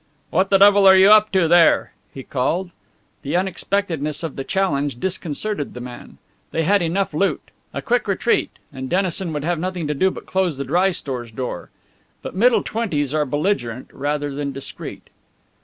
[0.31, 2.71] "What the devil are you up to there?" he called.
[3.21, 6.17] The unexpectedness of the challenge disconcerted the men.
[6.49, 7.51] They had enough loot.
[7.71, 10.89] A quick retreat, and Dennison would have had nothing to do but close the dry
[10.89, 11.69] stores door.
[12.23, 15.11] But middle twenties are belligerent rather than discreet.